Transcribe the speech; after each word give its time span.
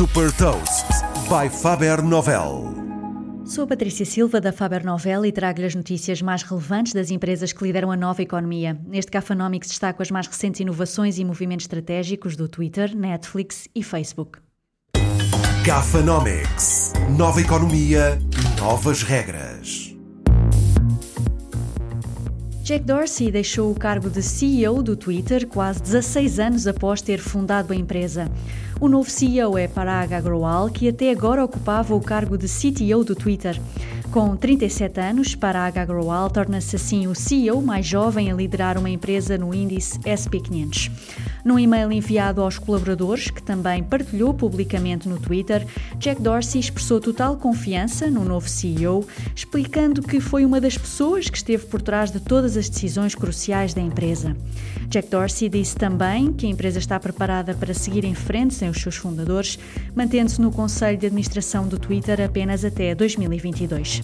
Super 0.00 0.32
Toast 0.32 0.86
by 1.28 1.54
Faber 1.54 2.02
Novel. 2.02 2.74
Sou 3.44 3.64
a 3.64 3.66
Patrícia 3.66 4.06
Silva 4.06 4.40
da 4.40 4.50
Faber 4.50 4.82
Novel 4.82 5.26
e 5.26 5.30
trago-lhe 5.30 5.66
as 5.66 5.74
notícias 5.74 6.22
mais 6.22 6.42
relevantes 6.42 6.94
das 6.94 7.10
empresas 7.10 7.52
que 7.52 7.62
lideram 7.62 7.92
a 7.92 7.96
nova 7.98 8.22
economia. 8.22 8.80
Neste 8.86 9.10
Cafanomics 9.10 9.68
destaco 9.68 10.00
as 10.00 10.10
mais 10.10 10.26
recentes 10.26 10.58
inovações 10.58 11.18
e 11.18 11.24
movimentos 11.26 11.64
estratégicos 11.64 12.34
do 12.34 12.48
Twitter, 12.48 12.96
Netflix 12.96 13.68
e 13.74 13.82
Facebook. 13.82 14.38
Cafanomics. 15.66 16.94
Nova 17.18 17.38
economia, 17.42 18.18
novas 18.58 19.02
regras. 19.02 19.49
Jack 22.70 22.84
Dorsey 22.84 23.32
deixou 23.32 23.72
o 23.72 23.74
cargo 23.74 24.08
de 24.08 24.22
CEO 24.22 24.80
do 24.80 24.94
Twitter 24.94 25.44
quase 25.44 25.82
16 25.82 26.38
anos 26.38 26.66
após 26.68 27.02
ter 27.02 27.18
fundado 27.18 27.72
a 27.72 27.76
empresa. 27.76 28.30
O 28.80 28.88
novo 28.88 29.10
CEO 29.10 29.58
é 29.58 29.66
Parag 29.66 30.14
Agrawal, 30.14 30.70
que 30.70 30.88
até 30.88 31.10
agora 31.10 31.44
ocupava 31.44 31.96
o 31.96 32.00
cargo 32.00 32.38
de 32.38 32.46
CTO 32.46 33.02
do 33.02 33.16
Twitter. 33.16 33.60
Com 34.10 34.34
37 34.34 34.98
anos, 34.98 35.36
Parag 35.36 35.78
Agrawal 35.78 36.28
torna-se 36.28 36.74
assim 36.74 37.06
o 37.06 37.14
CEO 37.14 37.62
mais 37.62 37.86
jovem 37.86 38.28
a 38.28 38.34
liderar 38.34 38.76
uma 38.76 38.90
empresa 38.90 39.38
no 39.38 39.54
índice 39.54 40.00
SP500. 40.00 40.90
Num 41.44 41.56
e-mail 41.56 41.92
enviado 41.92 42.42
aos 42.42 42.58
colaboradores, 42.58 43.30
que 43.30 43.40
também 43.40 43.84
partilhou 43.84 44.34
publicamente 44.34 45.08
no 45.08 45.18
Twitter, 45.18 45.64
Jack 45.96 46.20
Dorsey 46.20 46.60
expressou 46.60 47.00
total 47.00 47.36
confiança 47.36 48.10
no 48.10 48.24
novo 48.24 48.48
CEO, 48.48 49.06
explicando 49.34 50.02
que 50.02 50.18
foi 50.18 50.44
uma 50.44 50.60
das 50.60 50.76
pessoas 50.76 51.30
que 51.30 51.36
esteve 51.36 51.66
por 51.66 51.80
trás 51.80 52.10
de 52.10 52.18
todas 52.18 52.56
as 52.56 52.68
decisões 52.68 53.14
cruciais 53.14 53.72
da 53.74 53.80
empresa. 53.80 54.36
Jack 54.88 55.08
Dorsey 55.08 55.48
disse 55.48 55.76
também 55.76 56.32
que 56.32 56.46
a 56.46 56.50
empresa 56.50 56.80
está 56.80 56.98
preparada 56.98 57.54
para 57.54 57.72
seguir 57.72 58.04
em 58.04 58.14
frente 58.14 58.54
sem 58.54 58.68
os 58.68 58.80
seus 58.80 58.96
fundadores, 58.96 59.56
mantendo-se 59.94 60.40
no 60.40 60.50
conselho 60.50 60.98
de 60.98 61.06
administração 61.06 61.68
do 61.68 61.78
Twitter 61.78 62.20
apenas 62.20 62.64
até 62.64 62.92
2022. 62.92 63.99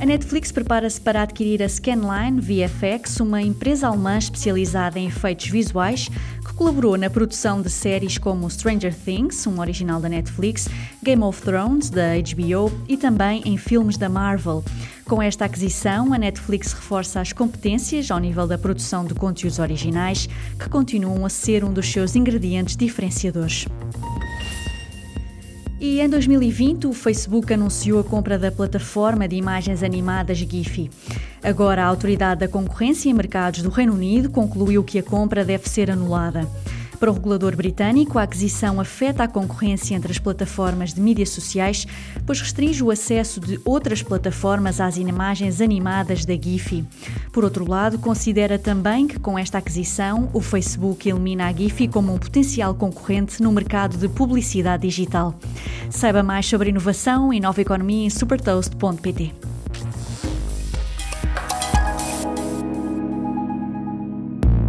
A 0.00 0.06
Netflix 0.06 0.50
prepara-se 0.50 0.98
para 0.98 1.20
adquirir 1.20 1.62
a 1.62 1.68
Scanline 1.68 2.40
VFX, 2.40 3.20
uma 3.20 3.42
empresa 3.42 3.86
alemã 3.86 4.16
especializada 4.16 4.98
em 4.98 5.08
efeitos 5.08 5.48
visuais 5.48 6.08
que 6.42 6.54
colaborou 6.54 6.96
na 6.96 7.10
produção 7.10 7.60
de 7.60 7.68
séries 7.68 8.16
como 8.16 8.48
Stranger 8.48 8.94
Things, 8.94 9.46
um 9.46 9.60
original 9.60 10.00
da 10.00 10.08
Netflix, 10.08 10.70
Game 11.02 11.22
of 11.22 11.42
Thrones, 11.42 11.90
da 11.90 12.14
HBO 12.14 12.72
e 12.88 12.96
também 12.96 13.42
em 13.44 13.58
filmes 13.58 13.98
da 13.98 14.08
Marvel. 14.08 14.64
Com 15.04 15.20
esta 15.20 15.44
aquisição, 15.44 16.14
a 16.14 16.18
Netflix 16.18 16.72
reforça 16.72 17.20
as 17.20 17.34
competências 17.34 18.10
ao 18.10 18.18
nível 18.18 18.46
da 18.46 18.56
produção 18.56 19.04
de 19.04 19.12
conteúdos 19.12 19.58
originais, 19.58 20.30
que 20.58 20.70
continuam 20.70 21.26
a 21.26 21.28
ser 21.28 21.62
um 21.62 21.74
dos 21.74 21.92
seus 21.92 22.16
ingredientes 22.16 22.74
diferenciadores. 22.74 23.66
E 25.80 25.98
em 25.98 26.08
2020, 26.10 26.88
o 26.88 26.92
Facebook 26.92 27.54
anunciou 27.54 28.00
a 28.00 28.04
compra 28.04 28.38
da 28.38 28.52
plataforma 28.52 29.26
de 29.26 29.36
imagens 29.36 29.82
animadas 29.82 30.36
Giphy. 30.36 30.90
Agora, 31.42 31.82
a 31.82 31.86
Autoridade 31.86 32.40
da 32.40 32.48
Concorrência 32.48 33.08
e 33.08 33.14
Mercados 33.14 33.62
do 33.62 33.70
Reino 33.70 33.94
Unido 33.94 34.28
concluiu 34.28 34.84
que 34.84 34.98
a 34.98 35.02
compra 35.02 35.42
deve 35.42 35.66
ser 35.70 35.90
anulada. 35.90 36.46
Para 37.00 37.10
o 37.10 37.14
regulador 37.14 37.56
britânico, 37.56 38.18
a 38.18 38.24
aquisição 38.24 38.78
afeta 38.78 39.24
a 39.24 39.28
concorrência 39.28 39.94
entre 39.94 40.12
as 40.12 40.18
plataformas 40.18 40.92
de 40.92 41.00
mídias 41.00 41.30
sociais, 41.30 41.86
pois 42.26 42.42
restringe 42.42 42.84
o 42.84 42.90
acesso 42.90 43.40
de 43.40 43.58
outras 43.64 44.02
plataformas 44.02 44.82
às 44.82 44.98
imagens 44.98 45.62
animadas 45.62 46.26
da 46.26 46.34
Giphy. 46.34 46.84
Por 47.32 47.42
outro 47.42 47.66
lado, 47.66 47.98
considera 47.98 48.58
também 48.58 49.08
que 49.08 49.18
com 49.18 49.38
esta 49.38 49.56
aquisição, 49.56 50.28
o 50.34 50.42
Facebook 50.42 51.08
elimina 51.08 51.48
a 51.48 51.52
Giphy 51.54 51.88
como 51.88 52.12
um 52.12 52.18
potencial 52.18 52.74
concorrente 52.74 53.42
no 53.42 53.50
mercado 53.50 53.96
de 53.96 54.06
publicidade 54.06 54.86
digital. 54.86 55.34
Saiba 55.88 56.22
mais 56.22 56.44
sobre 56.44 56.68
inovação 56.68 57.32
e 57.32 57.40
nova 57.40 57.62
economia 57.62 58.04
em 58.04 58.10
supertoast.pt. 58.10 59.49